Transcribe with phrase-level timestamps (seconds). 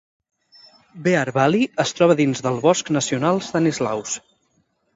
[1.07, 4.19] Bear Valley es troba dins del Bosc Nacional Stanislaus.